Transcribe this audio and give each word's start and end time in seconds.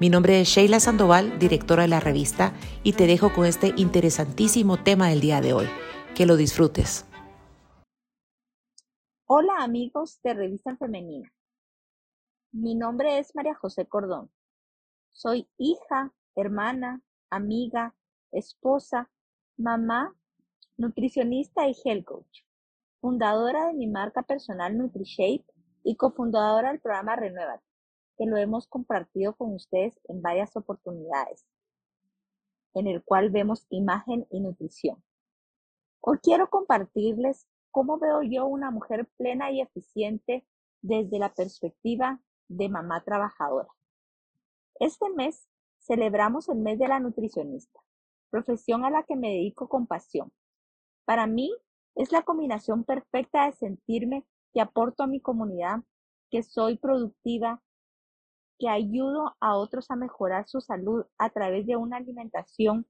Mi 0.00 0.10
nombre 0.10 0.40
es 0.40 0.46
Sheila 0.46 0.78
Sandoval, 0.78 1.40
directora 1.40 1.82
de 1.82 1.88
la 1.88 1.98
revista, 1.98 2.52
y 2.84 2.92
te 2.92 3.08
dejo 3.08 3.32
con 3.34 3.46
este 3.46 3.72
interesantísimo 3.76 4.76
tema 4.76 5.08
del 5.08 5.20
día 5.20 5.40
de 5.40 5.52
hoy. 5.52 5.66
Que 6.14 6.24
lo 6.24 6.36
disfrutes. 6.36 7.04
Hola 9.26 9.54
amigos 9.58 10.20
de 10.22 10.34
Revista 10.34 10.76
Femenina. 10.76 11.32
Mi 12.52 12.76
nombre 12.76 13.18
es 13.18 13.34
María 13.34 13.56
José 13.56 13.86
Cordón. 13.86 14.30
Soy 15.10 15.48
hija, 15.58 16.12
hermana, 16.36 17.02
amiga, 17.28 17.96
esposa, 18.30 19.10
mamá, 19.56 20.14
nutricionista 20.76 21.68
y 21.68 21.74
health 21.84 22.04
coach, 22.04 22.44
fundadora 23.00 23.66
de 23.66 23.74
mi 23.74 23.88
marca 23.88 24.22
personal 24.22 24.78
NutriShape 24.78 25.44
y 25.82 25.96
cofundadora 25.96 26.70
del 26.70 26.80
programa 26.80 27.16
Renuévate 27.16 27.67
que 28.18 28.26
lo 28.26 28.36
hemos 28.36 28.66
compartido 28.66 29.34
con 29.36 29.54
ustedes 29.54 29.98
en 30.08 30.20
varias 30.20 30.56
oportunidades, 30.56 31.46
en 32.74 32.88
el 32.88 33.02
cual 33.02 33.30
vemos 33.30 33.66
imagen 33.70 34.26
y 34.30 34.40
nutrición. 34.40 35.02
Hoy 36.00 36.18
quiero 36.20 36.50
compartirles 36.50 37.46
cómo 37.70 37.98
veo 37.98 38.22
yo 38.22 38.46
una 38.46 38.72
mujer 38.72 39.08
plena 39.16 39.52
y 39.52 39.60
eficiente 39.60 40.44
desde 40.82 41.18
la 41.18 41.32
perspectiva 41.32 42.20
de 42.48 42.68
mamá 42.68 43.04
trabajadora. 43.04 43.68
Este 44.80 45.08
mes 45.10 45.48
celebramos 45.78 46.48
el 46.48 46.58
mes 46.58 46.78
de 46.78 46.88
la 46.88 46.98
nutricionista, 46.98 47.80
profesión 48.30 48.84
a 48.84 48.90
la 48.90 49.04
que 49.04 49.16
me 49.16 49.28
dedico 49.28 49.68
con 49.68 49.86
pasión. 49.86 50.32
Para 51.04 51.26
mí 51.26 51.54
es 51.94 52.10
la 52.10 52.22
combinación 52.22 52.84
perfecta 52.84 53.46
de 53.46 53.52
sentirme 53.52 54.26
que 54.52 54.60
aporto 54.60 55.04
a 55.04 55.06
mi 55.06 55.20
comunidad, 55.20 55.80
que 56.30 56.42
soy 56.42 56.76
productiva, 56.78 57.62
que 58.58 58.68
ayudo 58.68 59.36
a 59.40 59.56
otros 59.56 59.90
a 59.90 59.96
mejorar 59.96 60.48
su 60.48 60.60
salud 60.60 61.04
a 61.16 61.30
través 61.30 61.66
de 61.66 61.76
una 61.76 61.98
alimentación 61.98 62.86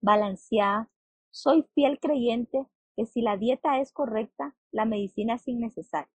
balanceada. 0.00 0.90
Soy 1.30 1.66
fiel 1.74 2.00
creyente 2.00 2.66
que 2.96 3.06
si 3.06 3.22
la 3.22 3.36
dieta 3.36 3.78
es 3.80 3.92
correcta, 3.92 4.56
la 4.72 4.84
medicina 4.84 5.34
es 5.34 5.46
innecesaria. 5.46 6.12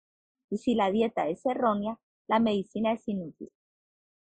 Y 0.49 0.57
si 0.57 0.75
la 0.75 0.91
dieta 0.91 1.27
es 1.27 1.45
errónea, 1.45 1.99
la 2.27 2.39
medicina 2.39 2.93
es 2.93 3.07
inútil. 3.07 3.51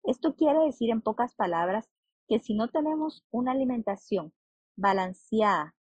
Esto 0.04 0.34
quiere 0.34 0.60
decir 0.60 0.90
en 0.90 1.02
pocas 1.02 1.34
palabras 1.34 1.90
que 2.28 2.38
si 2.38 2.54
no 2.54 2.68
tenemos 2.68 3.26
una 3.30 3.52
alimentación 3.52 4.32
balanceada 4.76 5.74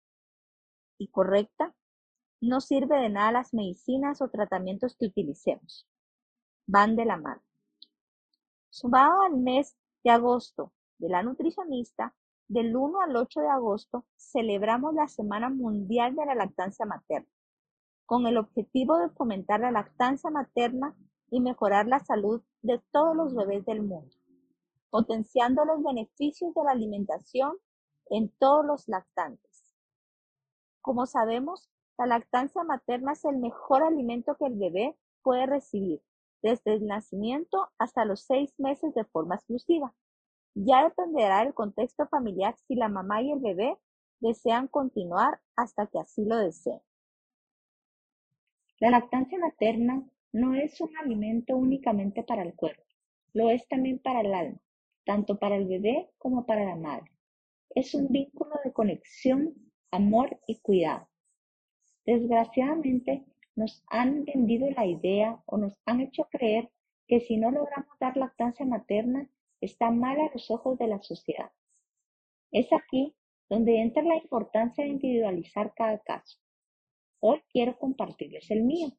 y 0.98 1.10
correcta, 1.10 1.76
no 2.42 2.62
sirve 2.62 3.00
de 3.00 3.10
nada 3.10 3.32
las 3.32 3.54
medicinas 3.54 4.22
o 4.22 4.30
tratamientos 4.30 4.96
que 4.96 5.08
utilicemos. 5.08 5.88
Van 6.68 6.96
de 6.96 7.06
la 7.06 7.18
mano. 7.18 7.42
Sumado 8.70 9.22
al 9.22 9.38
mes 9.38 9.78
de 10.04 10.12
agosto 10.12 10.74
de 10.98 11.10
la 11.10 11.24
nutricionista, 11.24 12.14
del 12.48 12.76
1 12.76 13.02
al 13.02 13.16
8 13.16 13.42
de 13.42 13.50
agosto 13.50 14.06
celebramos 14.16 14.94
la 14.94 15.08
Semana 15.08 15.50
Mundial 15.50 16.16
de 16.16 16.26
la 16.26 16.36
Lactancia 16.36 16.86
Materna, 16.86 17.30
con 18.06 18.26
el 18.26 18.38
objetivo 18.38 18.98
de 18.98 19.10
fomentar 19.10 19.60
la 19.60 19.72
lactancia 19.72 20.30
materna 20.30 20.96
y 21.30 21.42
mejorar 21.42 21.88
la 21.88 22.00
salud 22.00 22.42
de 22.62 22.82
todos 22.92 23.16
los 23.16 23.36
bebés 23.36 23.66
del 23.66 23.82
mundo, 23.82 24.16
potenciando 24.90 25.66
los 25.66 25.84
beneficios 25.84 26.54
de 26.54 26.64
la 26.64 26.72
alimentación 26.72 27.58
en 28.10 28.30
todos 28.40 28.66
los 28.66 28.88
lactantes. 28.88 29.76
Como 30.82 31.06
sabemos, 31.06 31.70
la 31.98 32.06
lactancia 32.06 32.64
materna 32.64 33.12
es 33.14 33.26
el 33.26 33.38
mejor 33.38 33.84
alimento 33.84 34.36
que 34.36 34.46
el 34.46 34.56
bebé 34.56 34.98
puede 35.22 35.46
recibir 35.46 36.02
desde 36.48 36.76
el 36.76 36.88
nacimiento 36.88 37.68
hasta 37.78 38.06
los 38.06 38.22
seis 38.22 38.54
meses 38.58 38.94
de 38.94 39.04
forma 39.04 39.36
exclusiva. 39.36 39.94
Ya 40.56 40.84
dependerá 40.84 41.44
del 41.44 41.54
contexto 41.54 42.08
familiar 42.08 42.56
si 42.68 42.76
la 42.76 42.88
mamá 42.88 43.22
y 43.22 43.32
el 43.32 43.40
bebé 43.40 43.78
desean 44.22 44.68
continuar 44.68 45.40
hasta 45.56 45.88
que 45.88 46.00
así 46.00 46.24
lo 46.26 46.38
deseen. 46.38 46.80
La 48.80 48.92
lactancia 48.92 49.38
materna 49.40 50.08
no 50.32 50.56
es 50.56 50.80
un 50.80 50.96
alimento 50.98 51.56
únicamente 51.58 52.24
para 52.24 52.44
el 52.44 52.54
cuerpo, 52.56 52.84
lo 53.34 53.50
es 53.50 53.68
también 53.68 54.00
para 54.00 54.22
el 54.22 54.34
alma, 54.34 54.60
tanto 55.06 55.38
para 55.38 55.58
el 55.58 55.68
bebé 55.68 56.10
como 56.18 56.46
para 56.46 56.64
la 56.64 56.76
madre. 56.76 57.12
Es 57.76 57.94
un 57.94 58.08
vínculo 58.08 58.56
de 58.64 58.72
conexión, 58.72 59.54
amor 59.92 60.40
y 60.48 60.60
cuidado. 60.60 61.10
Desgraciadamente, 62.06 63.26
nos 63.58 63.84
han 63.88 64.24
vendido 64.24 64.70
la 64.70 64.86
idea 64.86 65.42
o 65.48 65.58
nos 65.58 65.82
han 65.86 66.00
hecho 66.00 66.26
creer 66.30 66.70
que 67.08 67.20
si 67.20 67.38
no 67.38 67.50
logramos 67.50 67.98
dar 68.00 68.16
lactancia 68.16 68.66
materna, 68.66 69.30
está 69.62 69.90
mal 69.90 70.20
a 70.20 70.30
los 70.32 70.52
ojos 70.52 70.78
de 70.78 70.88
la 70.88 71.02
sociedad. 71.02 71.52
Es 72.52 72.72
aquí 72.72 73.16
donde 73.50 73.82
entra 73.82 74.04
la 74.04 74.16
importancia 74.16 74.84
de 74.84 74.92
individualizar 74.92 75.74
cada 75.76 75.98
caso. 76.00 76.38
Hoy 77.20 77.42
quiero 77.50 77.80
compartirles 77.80 78.52
el 78.52 78.64
mío, 78.64 78.90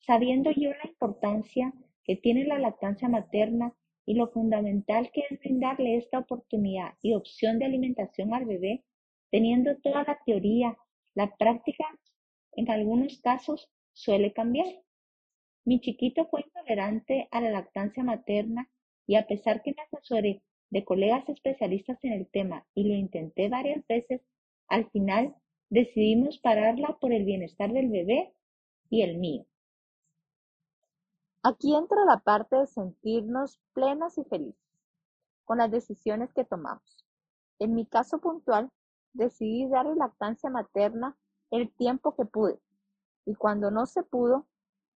sabiendo 0.00 0.50
yo 0.50 0.70
la 0.70 0.86
importancia 0.86 1.72
que 2.04 2.16
tiene 2.16 2.44
la 2.44 2.58
lactancia 2.58 3.08
materna 3.08 3.74
y 4.04 4.14
lo 4.14 4.28
fundamental 4.28 5.10
que 5.12 5.22
es 5.30 5.40
brindarle 5.40 5.96
esta 5.96 6.18
oportunidad 6.18 6.92
y 7.00 7.14
opción 7.14 7.58
de 7.58 7.64
alimentación 7.64 8.34
al 8.34 8.44
bebé, 8.44 8.84
teniendo 9.30 9.76
toda 9.78 10.04
la 10.04 10.18
teoría, 10.26 10.76
la 11.14 11.34
práctica, 11.36 11.86
en 12.52 12.70
algunos 12.70 13.18
casos 13.22 13.70
suele 13.94 14.32
cambiar. 14.32 14.66
Mi 15.64 15.80
chiquito 15.80 16.26
fue 16.26 16.42
intolerante 16.42 17.28
a 17.30 17.40
la 17.40 17.50
lactancia 17.50 18.04
materna 18.04 18.68
y 19.06 19.16
a 19.16 19.26
pesar 19.26 19.62
que 19.62 19.74
me 19.74 19.82
asesoré 19.82 20.42
de 20.70 20.84
colegas 20.84 21.28
especialistas 21.28 22.02
en 22.02 22.12
el 22.12 22.26
tema 22.26 22.66
y 22.74 22.88
lo 22.88 22.94
intenté 22.94 23.48
varias 23.48 23.86
veces, 23.86 24.20
al 24.68 24.90
final 24.90 25.34
decidimos 25.70 26.38
pararla 26.38 26.98
por 27.00 27.12
el 27.12 27.24
bienestar 27.24 27.72
del 27.72 27.88
bebé 27.88 28.34
y 28.90 29.02
el 29.02 29.18
mío. 29.18 29.46
Aquí 31.42 31.74
entra 31.74 32.04
la 32.04 32.20
parte 32.20 32.56
de 32.56 32.66
sentirnos 32.66 33.60
plenas 33.72 34.18
y 34.18 34.24
felices 34.24 34.60
con 35.44 35.58
las 35.58 35.70
decisiones 35.70 36.32
que 36.32 36.44
tomamos. 36.44 37.04
En 37.58 37.74
mi 37.74 37.86
caso 37.86 38.18
puntual, 38.18 38.70
decidí 39.12 39.68
darle 39.68 39.94
lactancia 39.94 40.50
materna 40.50 41.16
el 41.50 41.70
tiempo 41.70 42.16
que 42.16 42.24
pude 42.24 42.58
y 43.26 43.34
cuando 43.34 43.70
no 43.70 43.86
se 43.86 44.02
pudo, 44.02 44.46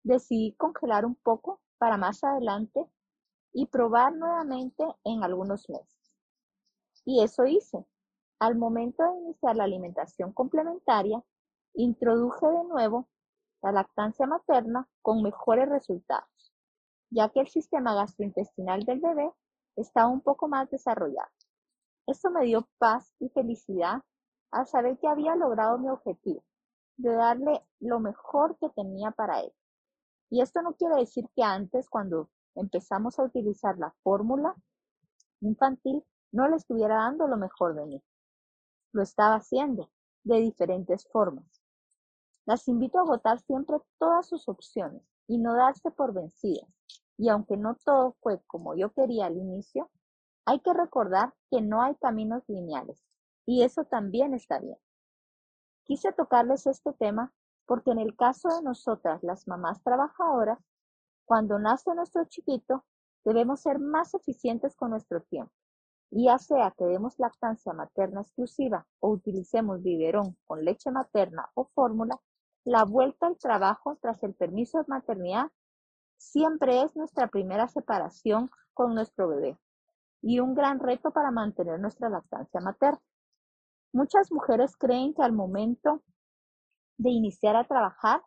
decidí 0.03 0.54
congelar 0.56 1.04
un 1.04 1.16
poco 1.16 1.60
para 1.78 1.97
más 1.97 2.22
adelante 2.25 2.87
y 3.53 3.66
probar 3.66 4.14
nuevamente 4.14 4.84
en 5.04 5.22
algunos 5.22 5.69
meses. 5.69 6.14
Y 7.04 7.22
eso 7.22 7.47
hice. 7.47 7.86
Al 8.38 8.56
momento 8.56 9.03
de 9.03 9.19
iniciar 9.19 9.56
la 9.56 9.65
alimentación 9.65 10.32
complementaria, 10.32 11.22
introduje 11.75 12.47
de 12.47 12.65
nuevo 12.65 13.09
la 13.62 13.72
lactancia 13.72 14.26
materna 14.26 14.88
con 15.03 15.22
mejores 15.22 15.69
resultados, 15.69 16.53
ya 17.10 17.31
que 17.31 17.41
el 17.41 17.48
sistema 17.48 17.94
gastrointestinal 17.94 18.84
del 18.84 19.00
bebé 19.00 19.32
estaba 19.76 20.09
un 20.09 20.20
poco 20.20 20.48
más 20.48 20.70
desarrollado. 20.70 21.31
Esto 22.06 22.31
me 22.31 22.44
dio 22.44 22.69
paz 22.78 23.15
y 23.19 23.28
felicidad 23.31 24.03
al 24.50 24.66
saber 24.66 24.98
que 24.98 25.09
había 25.09 25.34
logrado 25.34 25.78
mi 25.78 25.89
objetivo 25.89 26.45
de 26.97 27.13
darle 27.13 27.63
lo 27.81 28.01
mejor 28.01 28.57
que 28.59 28.69
tenía 28.71 29.10
para 29.10 29.41
él. 29.41 29.53
Y 30.31 30.41
esto 30.41 30.63
no 30.63 30.75
quiere 30.75 30.97
decir 30.97 31.28
que 31.34 31.43
antes, 31.43 31.89
cuando 31.89 32.31
empezamos 32.54 33.19
a 33.19 33.25
utilizar 33.25 33.78
la 33.78 33.95
fórmula 34.03 34.54
infantil, 35.41 36.03
no 36.33 36.48
le 36.48 36.57
estuviera 36.57 36.97
dando 36.97 37.28
lo 37.28 37.37
mejor 37.37 37.75
de 37.75 37.87
mí. 37.87 38.03
Lo 38.93 39.03
estaba 39.03 39.37
haciendo 39.37 39.91
de 40.25 40.41
diferentes 40.41 41.07
formas. 41.09 41.47
Las 42.47 42.66
invito 42.69 42.98
a 42.98 43.04
votar 43.04 43.41
siempre 43.41 43.78
todas 43.98 44.28
sus 44.28 44.48
opciones 44.48 45.03
y 45.27 45.39
no 45.39 45.54
darse 45.54 45.91
por 45.91 46.13
vencidas. 46.13 46.69
Y 47.19 47.28
aunque 47.28 47.57
no 47.57 47.77
todo 47.84 48.16
fue 48.21 48.41
como 48.47 48.75
yo 48.75 48.93
quería 48.93 49.27
al 49.27 49.37
inicio, 49.37 49.91
hay 50.45 50.60
que 50.60 50.72
recordar 50.72 51.34
que 51.51 51.60
no 51.60 51.83
hay 51.83 51.95
caminos 51.97 52.45
lineales 52.48 53.03
y 53.47 53.63
eso 53.63 53.84
también 53.84 54.34
está 54.34 54.59
bien. 54.59 54.77
Quise 55.86 56.12
tocarles 56.12 56.66
este 56.66 56.92
tema 56.92 57.33
porque 57.65 57.92
en 57.92 57.98
el 57.98 58.16
caso 58.16 58.48
de 58.48 58.62
nosotras, 58.62 59.22
las 59.22 59.47
mamás 59.47 59.83
trabajadoras, 59.83 60.59
cuando 61.24 61.59
nace 61.59 61.94
nuestro 61.94 62.24
chiquito, 62.24 62.84
debemos 63.24 63.60
ser 63.60 63.78
más 63.78 64.15
eficientes 64.15 64.77
con 64.77 64.91
nuestro 64.91 65.21
tiempo, 65.22 65.53
ya 66.10 66.38
sea 66.38 66.72
que 66.77 66.84
demos 66.84 67.18
lactancia 67.18 67.72
materna 67.72 68.21
exclusiva 68.21 68.86
o 69.00 69.10
utilicemos 69.10 69.83
biberón 69.83 70.36
con 70.47 70.65
leche 70.65 70.91
materna 70.91 71.50
o 71.54 71.66
fórmula, 71.74 72.21
la 72.65 72.84
vuelta 72.84 73.27
al 73.27 73.36
trabajo 73.36 73.97
tras 74.00 74.22
el 74.22 74.34
permiso 74.34 74.78
de 74.78 74.84
maternidad 74.88 75.50
siempre 76.16 76.83
es 76.83 76.97
nuestra 76.97 77.28
primera 77.28 77.68
separación 77.68 78.50
con 78.74 78.94
nuestro 78.94 79.28
bebé 79.28 79.56
y 80.22 80.41
un 80.41 80.54
gran 80.54 80.80
reto 80.80 81.12
para 81.12 81.30
mantener 81.30 81.78
nuestra 81.78 82.09
lactancia 82.09 82.60
materna. 82.60 83.00
Muchas 83.97 84.31
mujeres 84.31 84.77
creen 84.77 85.15
que 85.15 85.22
al 85.22 85.33
momento 85.33 86.03
de 86.98 87.09
iniciar 87.09 87.57
a 87.57 87.66
trabajar 87.66 88.22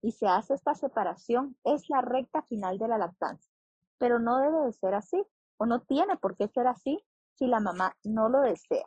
y 0.00 0.12
se 0.12 0.26
hace 0.26 0.54
esta 0.54 0.74
separación 0.74 1.54
es 1.64 1.90
la 1.90 2.00
recta 2.00 2.40
final 2.44 2.78
de 2.78 2.88
la 2.88 2.96
lactancia, 2.96 3.52
pero 3.98 4.18
no 4.18 4.38
debe 4.38 4.64
de 4.64 4.72
ser 4.72 4.94
así 4.94 5.22
o 5.58 5.66
no 5.66 5.82
tiene 5.82 6.16
por 6.16 6.34
qué 6.38 6.48
ser 6.48 6.66
así 6.66 7.04
si 7.34 7.46
la 7.46 7.60
mamá 7.60 7.94
no 8.02 8.30
lo 8.30 8.40
desea. 8.40 8.86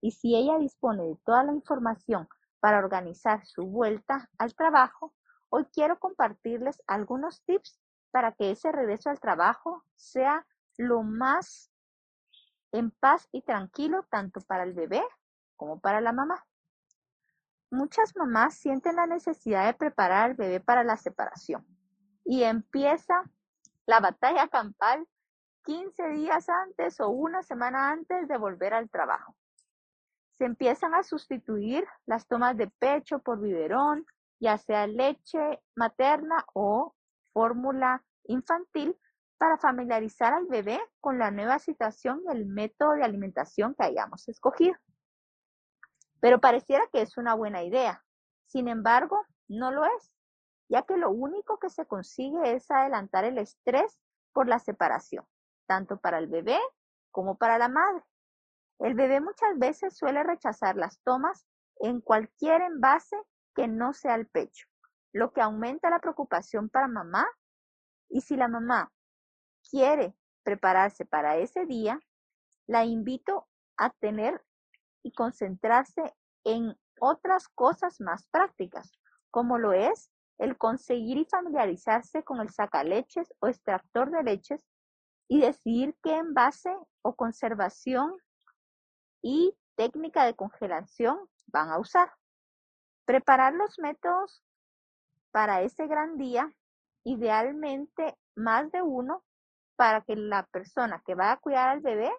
Y 0.00 0.12
si 0.12 0.36
ella 0.36 0.56
dispone 0.56 1.02
de 1.02 1.16
toda 1.24 1.42
la 1.42 1.52
información 1.52 2.28
para 2.60 2.78
organizar 2.78 3.44
su 3.44 3.66
vuelta 3.66 4.30
al 4.38 4.54
trabajo, 4.54 5.14
hoy 5.48 5.64
quiero 5.72 5.98
compartirles 5.98 6.80
algunos 6.86 7.42
tips 7.42 7.80
para 8.12 8.30
que 8.30 8.52
ese 8.52 8.70
regreso 8.70 9.10
al 9.10 9.18
trabajo 9.18 9.82
sea 9.96 10.46
lo 10.76 11.02
más 11.02 11.72
en 12.70 12.92
paz 12.92 13.28
y 13.32 13.42
tranquilo 13.42 14.06
tanto 14.12 14.40
para 14.42 14.62
el 14.62 14.74
bebé 14.74 15.02
como 15.60 15.78
para 15.78 16.00
la 16.00 16.12
mamá. 16.12 16.42
Muchas 17.70 18.16
mamás 18.16 18.54
sienten 18.54 18.96
la 18.96 19.06
necesidad 19.06 19.66
de 19.66 19.74
preparar 19.74 20.30
al 20.30 20.34
bebé 20.34 20.58
para 20.58 20.84
la 20.84 20.96
separación 20.96 21.66
y 22.24 22.44
empieza 22.44 23.22
la 23.84 24.00
batalla 24.00 24.48
campal 24.48 25.06
15 25.64 26.08
días 26.12 26.48
antes 26.48 26.98
o 26.98 27.10
una 27.10 27.42
semana 27.42 27.90
antes 27.90 28.26
de 28.26 28.38
volver 28.38 28.72
al 28.72 28.88
trabajo. 28.88 29.36
Se 30.38 30.46
empiezan 30.46 30.94
a 30.94 31.02
sustituir 31.02 31.86
las 32.06 32.26
tomas 32.26 32.56
de 32.56 32.68
pecho 32.78 33.18
por 33.18 33.38
biberón, 33.38 34.06
ya 34.40 34.56
sea 34.56 34.86
leche 34.86 35.60
materna 35.76 36.46
o 36.54 36.94
fórmula 37.34 38.02
infantil, 38.24 38.96
para 39.36 39.58
familiarizar 39.58 40.32
al 40.32 40.46
bebé 40.46 40.80
con 41.00 41.18
la 41.18 41.30
nueva 41.30 41.58
situación 41.58 42.22
y 42.24 42.32
el 42.32 42.46
método 42.46 42.92
de 42.92 43.04
alimentación 43.04 43.74
que 43.74 43.84
hayamos 43.84 44.26
escogido. 44.26 44.74
Pero 46.20 46.40
pareciera 46.40 46.86
que 46.92 47.02
es 47.02 47.16
una 47.16 47.34
buena 47.34 47.62
idea. 47.62 48.04
Sin 48.46 48.68
embargo, 48.68 49.24
no 49.48 49.70
lo 49.70 49.84
es, 49.84 50.12
ya 50.68 50.82
que 50.82 50.96
lo 50.96 51.10
único 51.10 51.58
que 51.58 51.70
se 51.70 51.86
consigue 51.86 52.54
es 52.54 52.70
adelantar 52.70 53.24
el 53.24 53.38
estrés 53.38 53.98
por 54.32 54.48
la 54.48 54.58
separación, 54.58 55.24
tanto 55.66 55.98
para 55.98 56.18
el 56.18 56.28
bebé 56.28 56.58
como 57.10 57.36
para 57.36 57.58
la 57.58 57.68
madre. 57.68 58.04
El 58.78 58.94
bebé 58.94 59.20
muchas 59.20 59.58
veces 59.58 59.96
suele 59.96 60.22
rechazar 60.22 60.76
las 60.76 61.00
tomas 61.00 61.46
en 61.80 62.00
cualquier 62.00 62.62
envase 62.62 63.16
que 63.54 63.68
no 63.68 63.92
sea 63.92 64.14
el 64.14 64.26
pecho, 64.26 64.66
lo 65.12 65.32
que 65.32 65.40
aumenta 65.40 65.90
la 65.90 65.98
preocupación 65.98 66.68
para 66.68 66.88
mamá. 66.88 67.26
Y 68.08 68.22
si 68.22 68.36
la 68.36 68.48
mamá 68.48 68.92
quiere 69.68 70.14
prepararse 70.42 71.04
para 71.04 71.36
ese 71.36 71.66
día, 71.66 72.00
la 72.66 72.84
invito 72.84 73.48
a 73.76 73.90
tener 73.90 74.42
y 75.02 75.12
concentrarse 75.12 76.14
en 76.44 76.76
otras 77.00 77.48
cosas 77.48 78.00
más 78.00 78.26
prácticas, 78.28 78.92
como 79.30 79.58
lo 79.58 79.72
es 79.72 80.10
el 80.38 80.56
conseguir 80.56 81.18
y 81.18 81.26
familiarizarse 81.26 82.22
con 82.22 82.40
el 82.40 82.50
sacaleches 82.50 83.32
o 83.40 83.48
extractor 83.48 84.10
de 84.10 84.22
leches 84.22 84.66
y 85.28 85.40
decidir 85.40 85.94
qué 86.02 86.16
envase 86.16 86.74
o 87.02 87.14
conservación 87.14 88.16
y 89.22 89.54
técnica 89.76 90.24
de 90.24 90.34
congelación 90.34 91.18
van 91.46 91.70
a 91.70 91.78
usar. 91.78 92.12
Preparar 93.04 93.54
los 93.54 93.78
métodos 93.78 94.42
para 95.30 95.62
ese 95.62 95.86
gran 95.86 96.16
día, 96.16 96.52
idealmente 97.04 98.16
más 98.34 98.70
de 98.72 98.82
uno, 98.82 99.22
para 99.76 100.00
que 100.02 100.16
la 100.16 100.46
persona 100.46 101.02
que 101.04 101.14
va 101.14 101.32
a 101.32 101.36
cuidar 101.38 101.68
al 101.68 101.80
bebé 101.80 102.10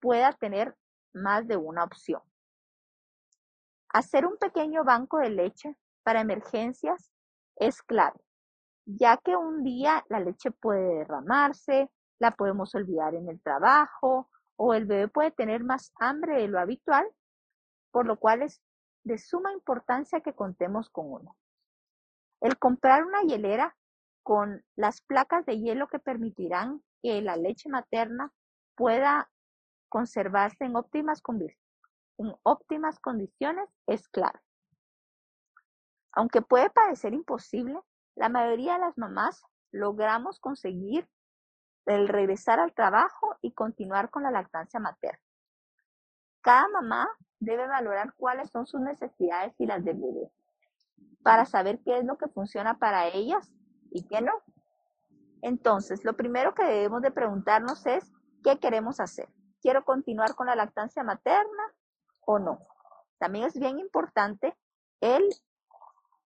pueda 0.00 0.32
tener 0.32 0.76
más 1.12 1.46
de 1.46 1.56
una 1.56 1.84
opción. 1.84 2.22
Hacer 3.90 4.26
un 4.26 4.36
pequeño 4.36 4.84
banco 4.84 5.18
de 5.18 5.30
leche 5.30 5.76
para 6.02 6.20
emergencias 6.20 7.10
es 7.56 7.82
clave, 7.82 8.20
ya 8.84 9.16
que 9.16 9.36
un 9.36 9.64
día 9.64 10.04
la 10.08 10.20
leche 10.20 10.50
puede 10.50 10.98
derramarse, 10.98 11.90
la 12.18 12.32
podemos 12.32 12.74
olvidar 12.74 13.14
en 13.14 13.28
el 13.28 13.40
trabajo 13.40 14.28
o 14.56 14.74
el 14.74 14.86
bebé 14.86 15.08
puede 15.08 15.30
tener 15.30 15.64
más 15.64 15.92
hambre 15.98 16.40
de 16.40 16.48
lo 16.48 16.58
habitual, 16.58 17.06
por 17.90 18.06
lo 18.06 18.18
cual 18.18 18.42
es 18.42 18.60
de 19.04 19.18
suma 19.18 19.52
importancia 19.52 20.20
que 20.20 20.34
contemos 20.34 20.90
con 20.90 21.12
uno. 21.12 21.36
El 22.40 22.58
comprar 22.58 23.04
una 23.04 23.22
hielera 23.22 23.76
con 24.22 24.64
las 24.76 25.00
placas 25.00 25.46
de 25.46 25.58
hielo 25.58 25.88
que 25.88 25.98
permitirán 25.98 26.82
que 27.02 27.22
la 27.22 27.36
leche 27.36 27.68
materna 27.68 28.32
pueda 28.74 29.30
conservarse 29.88 30.64
en 30.64 30.76
óptimas, 30.76 31.22
óptimas 32.42 32.98
condiciones 32.98 33.68
es 33.86 34.08
clave. 34.08 34.38
Aunque 36.12 36.42
puede 36.42 36.70
parecer 36.70 37.14
imposible, 37.14 37.78
la 38.16 38.28
mayoría 38.28 38.74
de 38.74 38.80
las 38.80 38.98
mamás 38.98 39.42
logramos 39.70 40.40
conseguir 40.40 41.08
el 41.86 42.08
regresar 42.08 42.60
al 42.60 42.74
trabajo 42.74 43.36
y 43.40 43.52
continuar 43.52 44.10
con 44.10 44.22
la 44.22 44.30
lactancia 44.30 44.80
materna. 44.80 45.20
Cada 46.40 46.68
mamá 46.68 47.08
debe 47.40 47.66
valorar 47.66 48.14
cuáles 48.16 48.50
son 48.50 48.66
sus 48.66 48.80
necesidades 48.80 49.54
y 49.58 49.66
las 49.66 49.84
del 49.84 49.98
bebé 49.98 50.30
para 51.22 51.44
saber 51.44 51.80
qué 51.84 51.98
es 51.98 52.04
lo 52.04 52.16
que 52.16 52.28
funciona 52.28 52.78
para 52.78 53.08
ellas 53.08 53.52
y 53.90 54.06
qué 54.06 54.20
no. 54.20 54.32
Entonces, 55.42 56.04
lo 56.04 56.16
primero 56.16 56.54
que 56.54 56.64
debemos 56.64 57.02
de 57.02 57.10
preguntarnos 57.10 57.86
es 57.86 58.10
qué 58.42 58.58
queremos 58.58 59.00
hacer. 59.00 59.28
¿Quiero 59.60 59.84
continuar 59.84 60.34
con 60.34 60.46
la 60.46 60.54
lactancia 60.54 61.02
materna 61.02 61.74
o 62.20 62.38
no? 62.38 62.60
También 63.18 63.46
es 63.46 63.58
bien 63.58 63.78
importante 63.80 64.56
el 65.00 65.28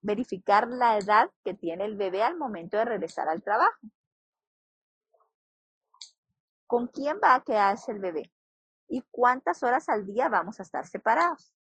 verificar 0.02 0.68
la 0.68 0.98
edad 0.98 1.30
que 1.44 1.54
tiene 1.54 1.84
el 1.86 1.96
bebé 1.96 2.22
al 2.22 2.36
momento 2.36 2.76
de 2.76 2.84
regresar 2.84 3.28
al 3.28 3.42
trabajo. 3.42 3.78
¿Con 6.66 6.88
quién 6.88 7.18
va 7.22 7.34
a 7.34 7.42
quedarse 7.42 7.92
el 7.92 8.00
bebé? 8.00 8.32
¿Y 8.88 9.02
cuántas 9.10 9.62
horas 9.62 9.88
al 9.88 10.06
día 10.06 10.28
vamos 10.28 10.60
a 10.60 10.62
estar 10.62 10.86
separados? 10.86 11.54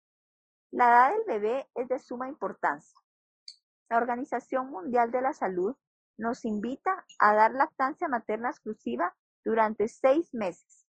La 0.73 0.89
edad 0.89 1.13
del 1.13 1.25
bebé 1.27 1.71
es 1.75 1.89
de 1.89 1.99
suma 1.99 2.29
importancia. 2.29 2.99
La 3.89 3.99
Organización 3.99 4.71
Mundial 4.71 5.11
de 5.11 5.21
la 5.21 5.33
Salud 5.33 5.77
nos 6.17 6.45
invita 6.45 7.05
a 7.19 7.35
dar 7.35 7.53
lactancia 7.53 8.09
materna 8.09 8.51
exclusiva 8.51 9.15
durante 9.45 9.89
seis 9.89 10.33
meses 10.33 10.90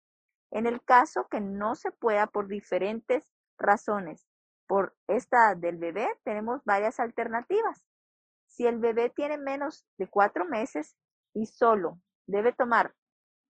en 0.52 0.66
el 0.66 0.82
caso 0.82 1.26
que 1.28 1.40
no 1.40 1.74
se 1.74 1.90
pueda 1.90 2.26
por 2.26 2.46
diferentes 2.46 3.32
razones, 3.58 4.28
por 4.66 4.94
esta 5.08 5.54
del 5.54 5.78
bebé, 5.78 6.08
tenemos 6.24 6.62
varias 6.64 7.00
alternativas. 7.00 7.84
Si 8.46 8.66
el 8.66 8.78
bebé 8.78 9.10
tiene 9.10 9.38
menos 9.38 9.86
de 9.96 10.08
cuatro 10.08 10.44
meses 10.44 10.94
y 11.34 11.46
solo 11.46 11.98
debe 12.26 12.52
tomar 12.52 12.94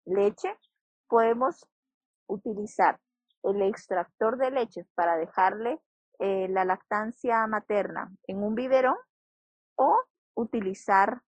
leche, 0.04 0.56
podemos 1.08 1.66
utilizar 2.28 3.00
el 3.42 3.62
extractor 3.62 4.38
de 4.38 4.52
leches 4.52 4.88
para 4.94 5.16
dejarle 5.16 5.80
eh, 6.20 6.48
la 6.48 6.64
lactancia 6.64 7.44
materna 7.48 8.12
en 8.28 8.42
un 8.44 8.54
biberón 8.54 8.96
o 9.74 9.96
utilizar 10.34 11.22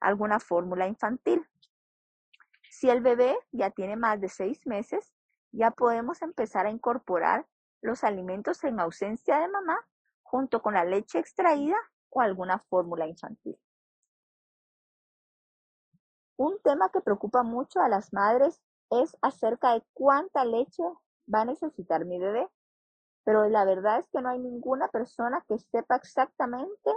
alguna 0.00 0.38
fórmula 0.38 0.86
infantil. 0.86 1.44
Si 2.70 2.88
el 2.88 3.00
bebé 3.00 3.36
ya 3.50 3.70
tiene 3.70 3.96
más 3.96 4.20
de 4.20 4.28
seis 4.28 4.64
meses, 4.66 5.15
ya 5.52 5.70
podemos 5.70 6.22
empezar 6.22 6.66
a 6.66 6.70
incorporar 6.70 7.46
los 7.82 8.04
alimentos 8.04 8.62
en 8.64 8.80
ausencia 8.80 9.38
de 9.38 9.48
mamá 9.48 9.78
junto 10.22 10.60
con 10.60 10.74
la 10.74 10.84
leche 10.84 11.18
extraída 11.18 11.76
o 12.10 12.20
alguna 12.20 12.58
fórmula 12.58 13.06
infantil. 13.06 13.58
Un 16.36 16.58
tema 16.62 16.90
que 16.90 17.00
preocupa 17.00 17.42
mucho 17.42 17.80
a 17.80 17.88
las 17.88 18.12
madres 18.12 18.60
es 18.90 19.16
acerca 19.22 19.72
de 19.74 19.82
cuánta 19.94 20.44
leche 20.44 20.82
va 21.32 21.42
a 21.42 21.44
necesitar 21.46 22.04
mi 22.04 22.18
bebé, 22.18 22.48
pero 23.24 23.48
la 23.48 23.64
verdad 23.64 24.00
es 24.00 24.08
que 24.08 24.20
no 24.20 24.28
hay 24.28 24.38
ninguna 24.38 24.88
persona 24.88 25.44
que 25.48 25.58
sepa 25.58 25.96
exactamente 25.96 26.90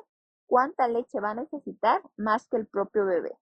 cuánta 0.46 0.88
leche 0.88 1.20
va 1.20 1.32
a 1.32 1.36
necesitar 1.36 2.02
más 2.18 2.48
que 2.48 2.58
el 2.58 2.68
propio 2.68 3.06
bebé. 3.06 3.38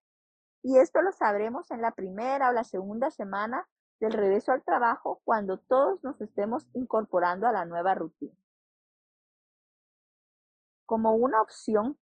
Y 0.63 0.77
esto 0.77 1.01
lo 1.01 1.11
sabremos 1.11 1.71
en 1.71 1.81
la 1.81 1.91
primera 1.91 2.49
o 2.49 2.53
la 2.53 2.63
segunda 2.63 3.09
semana 3.09 3.67
del 3.99 4.13
regreso 4.13 4.51
al 4.51 4.63
trabajo 4.63 5.21
cuando 5.23 5.57
todos 5.57 6.03
nos 6.03 6.19
estemos 6.21 6.67
incorporando 6.73 7.47
a 7.47 7.51
la 7.51 7.65
nueva 7.65 7.95
rutina. 7.95 8.35
Como 10.85 11.15
una 11.15 11.41
opción, 11.41 11.97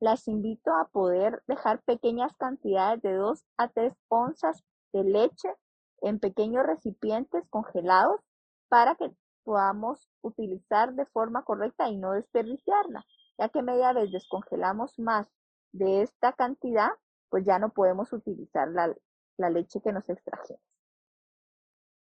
las 0.00 0.26
invito 0.28 0.74
a 0.74 0.88
poder 0.88 1.42
dejar 1.46 1.82
pequeñas 1.82 2.34
cantidades 2.36 3.02
de 3.02 3.14
2 3.14 3.44
a 3.58 3.68
3 3.68 3.94
onzas 4.08 4.64
de 4.92 5.04
leche 5.04 5.54
en 6.00 6.18
pequeños 6.18 6.66
recipientes 6.66 7.46
congelados 7.50 8.20
para 8.68 8.94
que 8.94 9.14
podamos 9.44 10.08
utilizar 10.22 10.94
de 10.94 11.06
forma 11.06 11.44
correcta 11.44 11.88
y 11.88 11.96
no 11.96 12.12
desperdiciarla, 12.12 13.04
ya 13.38 13.48
que 13.50 13.62
media 13.62 13.92
vez 13.92 14.10
descongelamos 14.10 14.98
más 14.98 15.28
de 15.72 16.02
esta 16.02 16.32
cantidad, 16.32 16.90
pues 17.28 17.44
ya 17.44 17.58
no 17.58 17.70
podemos 17.70 18.12
utilizar 18.12 18.68
la, 18.68 18.94
la 19.36 19.50
leche 19.50 19.80
que 19.80 19.92
nos 19.92 20.08
extrajimos. 20.08 20.69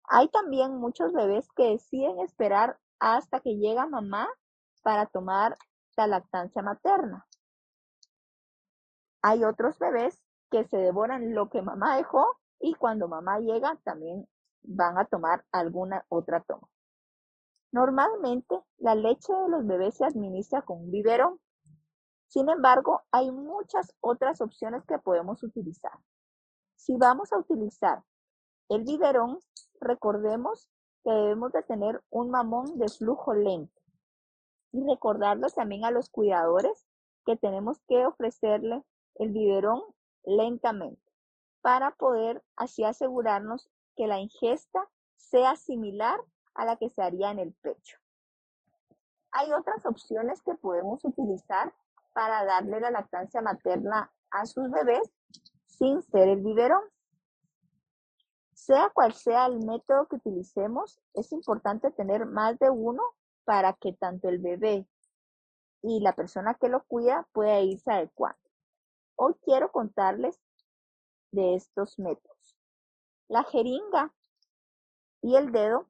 Hay 0.09 0.27
también 0.29 0.75
muchos 0.77 1.13
bebés 1.13 1.47
que 1.55 1.71
deciden 1.71 2.19
esperar 2.19 2.79
hasta 2.99 3.39
que 3.39 3.57
llega 3.57 3.85
mamá 3.85 4.27
para 4.81 5.05
tomar 5.05 5.57
la 5.97 6.07
lactancia 6.07 6.61
materna. 6.61 7.27
Hay 9.21 9.43
otros 9.43 9.77
bebés 9.77 10.23
que 10.49 10.63
se 10.63 10.77
devoran 10.77 11.35
lo 11.35 11.49
que 11.49 11.61
mamá 11.61 11.97
dejó 11.97 12.25
y 12.59 12.73
cuando 12.73 13.07
mamá 13.07 13.39
llega 13.39 13.75
también 13.83 14.27
van 14.63 14.97
a 14.97 15.05
tomar 15.05 15.45
alguna 15.51 16.05
otra 16.09 16.41
toma. 16.41 16.67
Normalmente 17.71 18.59
la 18.77 18.95
leche 18.95 19.31
de 19.31 19.49
los 19.49 19.67
bebés 19.67 19.95
se 19.95 20.05
administra 20.05 20.61
con 20.63 20.79
un 20.79 20.91
biberón. 20.91 21.39
Sin 22.27 22.49
embargo, 22.49 23.01
hay 23.11 23.31
muchas 23.31 23.93
otras 23.99 24.41
opciones 24.41 24.85
que 24.85 24.97
podemos 24.97 25.43
utilizar. 25.43 25.93
Si 26.75 26.95
vamos 26.97 27.31
a 27.33 27.37
utilizar 27.37 28.03
el 28.69 28.83
biberón, 28.83 29.39
recordemos 29.81 30.69
que 31.03 31.11
debemos 31.11 31.51
de 31.51 31.63
tener 31.63 32.01
un 32.09 32.29
mamón 32.29 32.77
de 32.77 32.87
flujo 32.89 33.33
lento. 33.33 33.81
Y 34.71 34.85
recordarles 34.87 35.55
también 35.55 35.85
a 35.85 35.91
los 35.91 36.09
cuidadores 36.09 36.85
que 37.25 37.35
tenemos 37.35 37.79
que 37.87 38.05
ofrecerle 38.05 38.83
el 39.15 39.31
biberón 39.31 39.81
lentamente 40.23 41.01
para 41.61 41.91
poder 41.91 42.43
así 42.55 42.83
asegurarnos 42.83 43.69
que 43.95 44.07
la 44.07 44.19
ingesta 44.19 44.87
sea 45.15 45.55
similar 45.55 46.19
a 46.53 46.65
la 46.65 46.77
que 46.77 46.89
se 46.89 47.01
haría 47.01 47.31
en 47.31 47.39
el 47.39 47.53
pecho. 47.53 47.97
Hay 49.31 49.51
otras 49.51 49.85
opciones 49.85 50.41
que 50.41 50.55
podemos 50.55 51.03
utilizar 51.03 51.73
para 52.13 52.45
darle 52.45 52.79
la 52.79 52.91
lactancia 52.91 53.41
materna 53.41 54.11
a 54.31 54.45
sus 54.45 54.69
bebés 54.71 55.11
sin 55.67 56.01
ser 56.03 56.27
el 56.29 56.41
biberón. 56.41 56.81
Sea 58.59 58.89
cual 58.93 59.13
sea 59.13 59.45
el 59.45 59.65
método 59.65 60.07
que 60.07 60.17
utilicemos, 60.17 60.99
es 61.13 61.31
importante 61.31 61.91
tener 61.91 62.25
más 62.25 62.59
de 62.59 62.69
uno 62.69 63.01
para 63.45 63.71
que 63.71 63.93
tanto 63.93 64.27
el 64.27 64.39
bebé 64.39 64.85
y 65.81 66.01
la 66.01 66.13
persona 66.13 66.55
que 66.55 66.67
lo 66.67 66.83
cuida 66.83 67.25
pueda 67.31 67.61
irse 67.61 67.89
adecuando. 67.89 68.37
Hoy 69.15 69.33
quiero 69.45 69.71
contarles 69.71 70.41
de 71.31 71.55
estos 71.55 71.97
métodos. 71.99 72.57
La 73.29 73.45
jeringa 73.45 74.13
y 75.21 75.37
el 75.37 75.53
dedo 75.53 75.87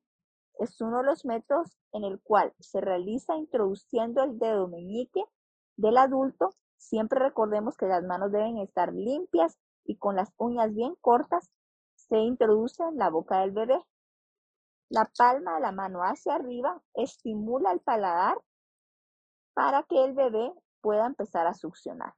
es 0.59 0.79
uno 0.79 0.99
de 0.99 1.05
los 1.05 1.25
métodos 1.25 1.75
en 1.91 2.03
el 2.03 2.21
cual 2.21 2.53
se 2.59 2.81
realiza 2.81 3.35
introduciendo 3.35 4.21
el 4.21 4.37
dedo 4.37 4.67
meñique 4.67 5.25
del 5.75 5.97
adulto. 5.97 6.53
Siempre 6.77 7.19
recordemos 7.19 7.77
que 7.77 7.87
las 7.87 8.03
manos 8.03 8.31
deben 8.31 8.59
estar 8.59 8.93
limpias 8.93 9.57
y 9.85 9.97
con 9.97 10.15
las 10.15 10.31
uñas 10.37 10.71
bien 10.75 10.93
cortas 11.01 11.49
se 12.09 12.17
introduce 12.17 12.83
en 12.83 12.97
la 12.97 13.09
boca 13.09 13.41
del 13.41 13.51
bebé. 13.51 13.79
La 14.89 15.05
palma 15.17 15.55
de 15.55 15.61
la 15.61 15.71
mano 15.71 16.01
hacia 16.01 16.35
arriba 16.35 16.81
estimula 16.95 17.71
el 17.71 17.79
paladar 17.79 18.41
para 19.53 19.83
que 19.83 20.03
el 20.03 20.13
bebé 20.13 20.51
pueda 20.81 21.05
empezar 21.05 21.45
a 21.45 21.53
succionar. 21.53 22.15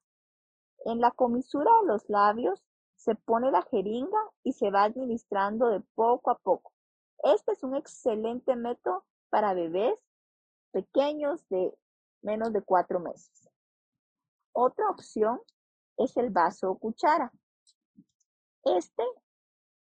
En 0.85 1.01
la 1.01 1.11
comisura 1.11 1.69
de 1.81 1.87
los 1.87 2.09
labios 2.09 2.63
se 2.95 3.15
pone 3.15 3.51
la 3.51 3.63
jeringa 3.63 4.19
y 4.43 4.53
se 4.53 4.71
va 4.71 4.83
administrando 4.83 5.67
de 5.69 5.81
poco 5.95 6.31
a 6.31 6.37
poco. 6.37 6.71
Este 7.23 7.51
es 7.51 7.63
un 7.63 7.75
excelente 7.75 8.55
método 8.55 9.05
para 9.29 9.53
bebés 9.53 9.99
pequeños 10.71 11.47
de 11.49 11.77
menos 12.21 12.53
de 12.53 12.61
cuatro 12.61 12.99
meses. 12.99 13.49
Otra 14.53 14.89
opción 14.89 15.41
es 15.97 16.15
el 16.17 16.29
vaso 16.29 16.71
o 16.71 16.77
cuchara. 16.77 17.31
Este, 18.63 19.03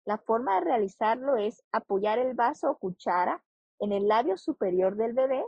la 0.05 0.17
forma 0.17 0.55
de 0.55 0.65
realizarlo 0.65 1.37
es 1.37 1.63
apoyar 1.71 2.19
el 2.19 2.33
vaso 2.33 2.71
o 2.71 2.77
cuchara 2.77 3.43
en 3.79 3.91
el 3.91 4.07
labio 4.07 4.37
superior 4.37 4.95
del 4.95 5.13
bebé 5.13 5.45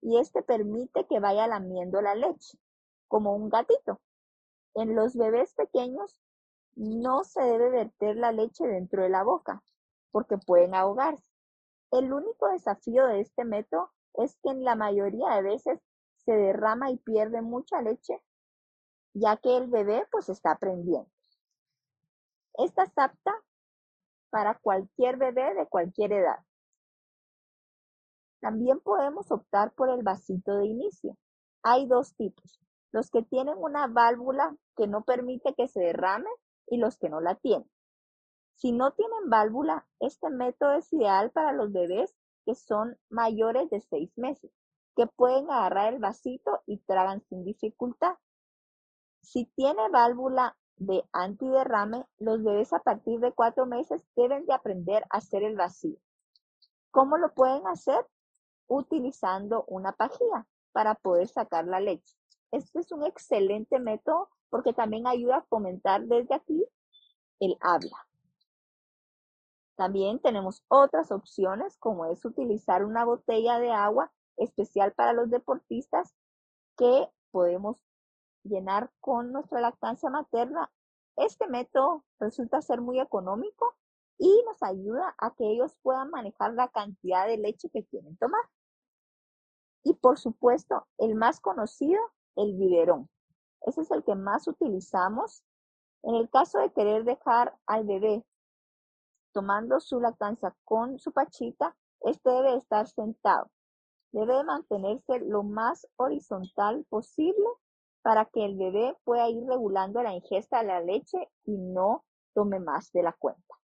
y 0.00 0.18
este 0.18 0.42
permite 0.42 1.06
que 1.06 1.20
vaya 1.20 1.46
lamiendo 1.46 2.00
la 2.00 2.14
leche, 2.14 2.58
como 3.08 3.34
un 3.34 3.48
gatito. 3.48 4.00
En 4.74 4.94
los 4.94 5.16
bebés 5.16 5.54
pequeños 5.54 6.20
no 6.76 7.24
se 7.24 7.42
debe 7.42 7.70
verter 7.70 8.16
la 8.16 8.32
leche 8.32 8.66
dentro 8.66 9.02
de 9.02 9.08
la 9.08 9.24
boca 9.24 9.62
porque 10.12 10.38
pueden 10.38 10.74
ahogarse. 10.74 11.28
El 11.90 12.12
único 12.12 12.48
desafío 12.48 13.06
de 13.06 13.20
este 13.20 13.44
método 13.44 13.90
es 14.14 14.36
que 14.42 14.50
en 14.50 14.64
la 14.64 14.76
mayoría 14.76 15.30
de 15.36 15.42
veces 15.42 15.80
se 16.24 16.32
derrama 16.32 16.90
y 16.90 16.96
pierde 16.98 17.42
mucha 17.42 17.80
leche, 17.82 18.22
ya 19.14 19.36
que 19.36 19.56
el 19.56 19.68
bebé 19.68 20.06
pues 20.10 20.28
está 20.28 20.52
aprendiendo. 20.52 21.10
Esta 22.54 22.84
es 22.84 22.92
apta 22.96 23.34
para 24.30 24.58
cualquier 24.58 25.16
bebé 25.16 25.54
de 25.54 25.66
cualquier 25.66 26.12
edad. 26.12 26.38
También 28.40 28.80
podemos 28.80 29.30
optar 29.32 29.72
por 29.72 29.90
el 29.90 30.02
vasito 30.02 30.56
de 30.56 30.66
inicio. 30.66 31.16
Hay 31.62 31.86
dos 31.86 32.14
tipos, 32.16 32.60
los 32.92 33.10
que 33.10 33.22
tienen 33.22 33.56
una 33.58 33.86
válvula 33.86 34.56
que 34.76 34.86
no 34.86 35.04
permite 35.04 35.54
que 35.54 35.68
se 35.68 35.80
derrame 35.80 36.30
y 36.68 36.78
los 36.78 36.98
que 36.98 37.08
no 37.08 37.20
la 37.20 37.34
tienen. 37.34 37.68
Si 38.54 38.72
no 38.72 38.92
tienen 38.92 39.28
válvula, 39.28 39.86
este 40.00 40.30
método 40.30 40.72
es 40.72 40.92
ideal 40.92 41.30
para 41.30 41.52
los 41.52 41.72
bebés 41.72 42.14
que 42.44 42.54
son 42.54 42.96
mayores 43.10 43.68
de 43.70 43.80
seis 43.80 44.16
meses, 44.16 44.50
que 44.94 45.06
pueden 45.06 45.50
agarrar 45.50 45.92
el 45.92 45.98
vasito 45.98 46.62
y 46.64 46.78
tragan 46.78 47.22
sin 47.28 47.44
dificultad. 47.44 48.14
Si 49.22 49.46
tiene 49.56 49.88
válvula 49.90 50.56
de 50.76 51.04
antiderrame, 51.12 52.06
los 52.18 52.42
bebés 52.42 52.72
a 52.72 52.80
partir 52.80 53.20
de 53.20 53.32
cuatro 53.32 53.66
meses 53.66 54.02
deben 54.14 54.46
de 54.46 54.52
aprender 54.52 55.04
a 55.10 55.18
hacer 55.18 55.42
el 55.42 55.56
vacío. 55.56 55.96
¿Cómo 56.90 57.16
lo 57.16 57.34
pueden 57.34 57.66
hacer? 57.66 58.06
Utilizando 58.68 59.64
una 59.68 59.92
pajilla 59.92 60.46
para 60.72 60.94
poder 60.94 61.28
sacar 61.28 61.66
la 61.66 61.80
leche. 61.80 62.16
Este 62.50 62.80
es 62.80 62.92
un 62.92 63.04
excelente 63.04 63.78
método 63.78 64.28
porque 64.50 64.72
también 64.72 65.06
ayuda 65.06 65.38
a 65.38 65.42
fomentar 65.42 66.04
desde 66.06 66.34
aquí 66.34 66.64
el 67.40 67.56
habla. 67.60 68.06
También 69.76 70.20
tenemos 70.20 70.62
otras 70.68 71.12
opciones 71.12 71.76
como 71.78 72.06
es 72.06 72.24
utilizar 72.24 72.84
una 72.84 73.04
botella 73.04 73.58
de 73.58 73.70
agua 73.72 74.10
especial 74.36 74.92
para 74.92 75.12
los 75.12 75.30
deportistas 75.30 76.14
que 76.76 77.08
podemos 77.30 77.85
llenar 78.46 78.90
con 79.00 79.32
nuestra 79.32 79.60
lactancia 79.60 80.10
materna. 80.10 80.70
Este 81.16 81.46
método 81.46 82.04
resulta 82.18 82.60
ser 82.62 82.80
muy 82.80 83.00
económico 83.00 83.74
y 84.18 84.42
nos 84.46 84.62
ayuda 84.62 85.14
a 85.18 85.34
que 85.34 85.44
ellos 85.50 85.76
puedan 85.82 86.10
manejar 86.10 86.54
la 86.54 86.68
cantidad 86.68 87.26
de 87.26 87.38
leche 87.38 87.68
que 87.70 87.84
quieren 87.84 88.16
tomar. 88.16 88.42
Y 89.82 89.94
por 89.94 90.18
supuesto, 90.18 90.86
el 90.98 91.14
más 91.14 91.40
conocido 91.40 92.00
el 92.36 92.54
biberón. 92.54 93.08
Ese 93.62 93.82
es 93.82 93.90
el 93.90 94.04
que 94.04 94.14
más 94.14 94.46
utilizamos. 94.46 95.42
En 96.02 96.14
el 96.14 96.30
caso 96.30 96.58
de 96.58 96.72
querer 96.72 97.04
dejar 97.04 97.56
al 97.66 97.84
bebé 97.84 98.24
tomando 99.32 99.80
su 99.80 100.00
lactancia 100.00 100.54
con 100.64 100.98
su 100.98 101.12
pachita, 101.12 101.76
este 102.00 102.30
debe 102.30 102.56
estar 102.56 102.86
sentado. 102.86 103.50
Debe 104.12 104.44
mantenerse 104.44 105.20
lo 105.20 105.42
más 105.42 105.86
horizontal 105.96 106.86
posible 106.88 107.46
para 108.06 108.24
que 108.26 108.44
el 108.44 108.56
bebé 108.56 108.96
pueda 109.02 109.28
ir 109.28 109.44
regulando 109.48 110.00
la 110.00 110.14
ingesta 110.14 110.60
de 110.60 110.68
la 110.68 110.80
leche 110.80 111.28
y 111.44 111.58
no 111.58 112.04
tome 112.34 112.60
más 112.60 112.92
de 112.92 113.02
la 113.02 113.12
cuenta. 113.12 113.56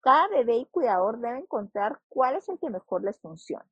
Cada 0.00 0.26
bebé 0.26 0.56
y 0.56 0.66
cuidador 0.66 1.20
debe 1.20 1.38
encontrar 1.38 2.00
cuál 2.08 2.34
es 2.34 2.48
el 2.48 2.58
que 2.58 2.70
mejor 2.70 3.04
les 3.04 3.20
funciona. 3.20 3.70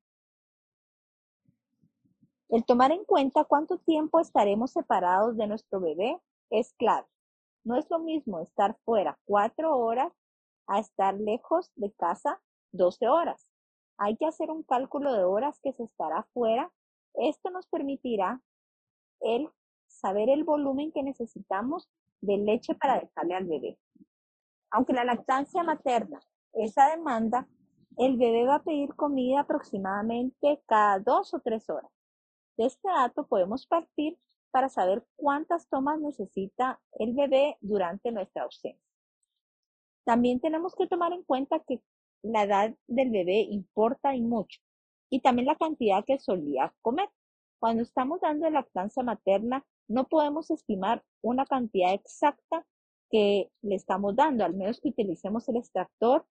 El 2.47 2.63
tomar 2.63 2.93
en 2.93 3.03
cuenta 3.03 3.43
cuánto 3.43 3.77
tiempo 3.79 4.21
estaremos 4.21 4.71
separados 4.71 5.35
de 5.35 5.47
nuestro 5.47 5.81
bebé 5.81 6.21
es 6.49 6.73
clave. 6.75 7.09
No 7.65 7.75
es 7.75 7.89
lo 7.89 7.99
mismo 7.99 8.39
estar 8.39 8.77
fuera 8.85 9.19
cuatro 9.25 9.77
horas 9.77 10.13
a 10.67 10.79
estar 10.79 11.15
lejos 11.15 11.69
de 11.75 11.91
casa 11.91 12.41
12 12.71 13.09
horas. 13.09 13.51
Hay 13.97 14.15
que 14.15 14.25
hacer 14.25 14.51
un 14.51 14.63
cálculo 14.63 15.11
de 15.11 15.25
horas 15.25 15.59
que 15.61 15.73
se 15.73 15.83
estará 15.83 16.25
fuera. 16.31 16.71
Esto 17.13 17.49
nos 17.49 17.67
permitirá 17.67 18.41
el 19.21 19.49
saber 19.87 20.29
el 20.29 20.43
volumen 20.43 20.91
que 20.91 21.03
necesitamos 21.03 21.89
de 22.21 22.37
leche 22.37 22.75
para 22.75 22.99
dejarle 22.99 23.35
al 23.35 23.45
bebé. 23.45 23.77
Aunque 24.71 24.93
la 24.93 25.03
lactancia 25.03 25.63
materna 25.63 26.19
es 26.53 26.77
a 26.77 26.89
demanda, 26.89 27.47
el 27.97 28.17
bebé 28.17 28.45
va 28.45 28.55
a 28.55 28.63
pedir 28.63 28.95
comida 28.95 29.41
aproximadamente 29.41 30.61
cada 30.67 30.99
dos 30.99 31.33
o 31.33 31.39
tres 31.39 31.69
horas. 31.69 31.91
De 32.57 32.65
este 32.65 32.87
dato 32.87 33.27
podemos 33.27 33.65
partir 33.67 34.17
para 34.51 34.69
saber 34.69 35.05
cuántas 35.15 35.67
tomas 35.67 35.99
necesita 35.99 36.79
el 36.93 37.13
bebé 37.13 37.57
durante 37.61 38.11
nuestra 38.11 38.43
ausencia. 38.43 38.81
También 40.05 40.39
tenemos 40.39 40.75
que 40.75 40.87
tomar 40.87 41.13
en 41.13 41.23
cuenta 41.23 41.59
que 41.59 41.81
la 42.23 42.43
edad 42.43 42.75
del 42.87 43.11
bebé 43.11 43.41
importa 43.41 44.15
y 44.15 44.21
mucho, 44.21 44.59
y 45.09 45.21
también 45.21 45.47
la 45.47 45.55
cantidad 45.55 46.03
que 46.05 46.19
solía 46.19 46.73
comer. 46.81 47.09
Cuando 47.59 47.83
estamos 47.83 48.21
dando 48.21 48.49
lactancia 48.49 49.03
materna, 49.03 49.65
no 49.87 50.07
podemos 50.07 50.49
estimar 50.49 51.03
una 51.21 51.45
cantidad 51.45 51.93
exacta 51.93 52.65
que 53.11 53.51
le 53.61 53.75
estamos 53.75 54.15
dando, 54.15 54.45
al 54.45 54.53
menos 54.53 54.79
que 54.79 54.89
utilicemos 54.89 55.47
el 55.49 55.57
extractor 55.57 56.25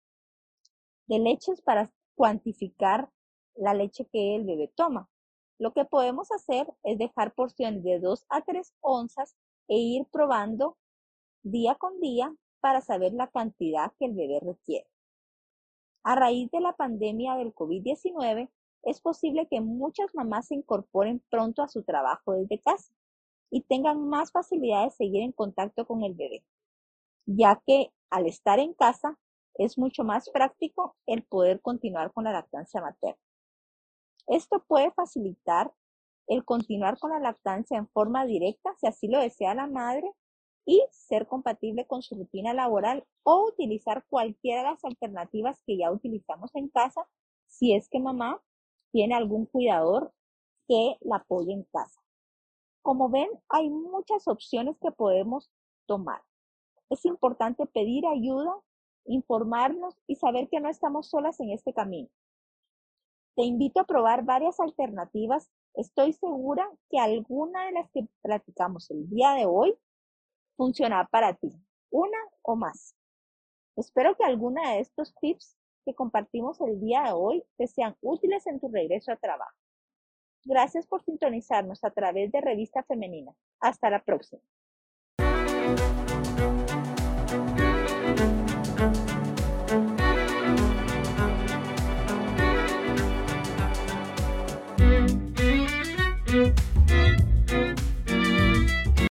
de 1.07 1.19
leches 1.19 1.61
para 1.61 1.93
cuantificar 2.15 3.11
la 3.55 3.75
leche 3.75 4.07
que 4.13 4.37
el 4.37 4.45
bebé 4.45 4.73
toma. 4.75 5.09
Lo 5.59 5.73
que 5.73 5.85
podemos 5.85 6.31
hacer 6.31 6.73
es 6.85 6.99
dejar 6.99 7.35
porciones 7.35 7.83
de 7.83 7.99
2 7.99 8.27
a 8.29 8.43
3 8.43 8.73
onzas 8.81 9.37
e 9.67 9.77
ir 9.77 10.07
probando 10.11 10.79
día 11.43 11.75
con 11.75 12.01
día 12.01 12.35
para 12.61 12.81
saber 12.81 13.13
la 13.13 13.27
cantidad 13.29 13.93
que 13.99 14.07
el 14.07 14.15
bebé 14.15 14.41
requiere. 14.41 14.89
A 16.05 16.15
raíz 16.15 16.51
de 16.51 16.61
la 16.61 16.75
pandemia 16.75 17.35
del 17.35 17.55
COVID-19, 17.55 18.49
es 18.91 19.01
posible 19.01 19.47
que 19.49 19.61
muchas 19.61 20.15
mamás 20.15 20.49
se 20.49 20.55
incorporen 20.55 21.23
pronto 21.31 21.63
a 21.63 21.69
su 21.69 21.83
trabajo 21.83 22.33
desde 22.33 22.61
casa 22.61 22.93
y 23.51 23.63
tengan 23.63 24.09
más 24.09 24.33
facilidad 24.33 24.85
de 24.85 24.91
seguir 24.91 25.23
en 25.23 25.33
contacto 25.33 25.87
con 25.87 26.03
el 26.05 26.15
bebé, 26.15 26.45
ya 27.27 27.61
que 27.67 27.93
al 28.11 28.27
estar 28.27 28.59
en 28.59 28.75
casa 28.75 29.19
es 29.55 29.77
mucho 29.77 30.05
más 30.05 30.31
práctico 30.31 30.97
el 31.07 31.23
poder 31.23 31.61
continuar 31.61 32.13
con 32.13 32.25
la 32.25 32.33
lactancia 32.33 32.81
materna. 32.81 33.21
Esto 34.27 34.65
puede 34.67 34.91
facilitar 34.93 35.73
el 36.27 36.45
continuar 36.45 36.99
con 36.99 37.11
la 37.11 37.19
lactancia 37.19 37.79
en 37.79 37.89
forma 37.89 38.25
directa, 38.27 38.75
si 38.79 38.87
así 38.87 39.09
lo 39.09 39.19
desea 39.21 39.55
la 39.55 39.67
madre, 39.67 40.11
y 40.67 40.83
ser 40.91 41.27
compatible 41.27 41.87
con 41.87 42.03
su 42.03 42.15
rutina 42.15 42.53
laboral 42.53 43.07
o 43.23 43.49
utilizar 43.49 44.05
cualquiera 44.11 44.63
de 44.63 44.71
las 44.71 44.85
alternativas 44.85 45.63
que 45.67 45.79
ya 45.79 45.91
utilizamos 45.91 46.55
en 46.55 46.69
casa, 46.69 47.09
si 47.47 47.75
es 47.75 47.89
que 47.89 48.01
mamá 48.01 48.43
tiene 48.93 49.15
algún 49.15 49.47
cuidador 49.47 50.13
que 50.67 50.97
la 51.01 51.17
apoye 51.17 51.53
en 51.53 51.65
casa. 51.65 52.01
Como 52.83 53.09
ven, 53.09 53.29
hay 53.49 53.71
muchas 53.71 54.29
opciones 54.29 54.77
que 54.81 54.93
podemos 54.93 55.51
tomar. 55.87 56.23
Es 56.91 57.05
importante 57.05 57.67
pedir 57.67 58.07
ayuda, 58.07 58.55
informarnos 59.05 59.95
y 60.07 60.17
saber 60.17 60.49
que 60.49 60.61
no 60.61 60.69
estamos 60.69 61.09
solas 61.09 61.41
en 61.41 61.51
este 61.51 61.73
camino. 61.73 62.09
Te 63.37 63.45
invito 63.45 63.81
a 63.81 63.87
probar 63.87 64.25
varias 64.25 64.59
alternativas. 64.61 65.51
Estoy 65.75 66.13
segura 66.13 66.69
que 66.91 66.99
alguna 66.99 67.67
de 67.67 67.73
las 67.73 67.91
que 67.91 68.09
platicamos 68.23 68.91
el 68.91 69.09
día 69.09 69.33
de 69.33 69.47
hoy 69.47 69.79
funciona 70.57 71.07
para 71.07 71.35
ti, 71.35 71.53
una 71.91 72.19
o 72.43 72.57
más. 72.57 72.95
Espero 73.77 74.17
que 74.17 74.25
alguna 74.25 74.73
de 74.73 74.81
estos 74.81 75.15
tips 75.21 75.58
que 75.89 75.95
compartimos 75.95 76.61
el 76.61 76.79
día 76.81 77.05
de 77.05 77.13
hoy 77.13 77.43
te 77.57 77.67
sean 77.67 77.97
útiles 78.03 78.47
en 78.47 78.61
tu 78.61 78.69
regreso 78.69 79.11
a 79.11 79.17
trabajo. 79.17 79.57
Gracias 80.45 80.87
por 80.87 81.03
sintonizarnos 81.03 81.83
a 81.83 81.91
través 81.91 82.31
de 82.31 82.43
Revista 82.43 82.83
Femenina. 82.83 83.33
Hasta 83.59 83.89
la 83.89 84.05
próxima. 84.05 84.43